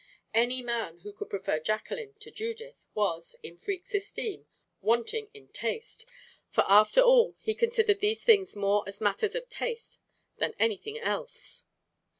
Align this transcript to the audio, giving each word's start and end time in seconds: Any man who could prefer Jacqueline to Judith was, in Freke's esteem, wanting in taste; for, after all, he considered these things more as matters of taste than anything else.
Any 0.33 0.63
man 0.63 1.01
who 1.01 1.13
could 1.13 1.29
prefer 1.29 1.59
Jacqueline 1.59 2.15
to 2.21 2.31
Judith 2.31 2.87
was, 2.95 3.35
in 3.43 3.55
Freke's 3.55 3.93
esteem, 3.93 4.47
wanting 4.81 5.29
in 5.31 5.49
taste; 5.49 6.07
for, 6.49 6.63
after 6.67 7.01
all, 7.01 7.35
he 7.37 7.53
considered 7.53 7.99
these 7.99 8.23
things 8.23 8.55
more 8.55 8.83
as 8.87 8.99
matters 8.99 9.35
of 9.35 9.47
taste 9.47 9.99
than 10.37 10.55
anything 10.57 10.97
else. 10.97 11.65